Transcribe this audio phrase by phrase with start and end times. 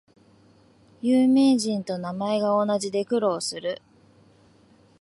[1.01, 3.83] 有名人と名前が同じで苦労する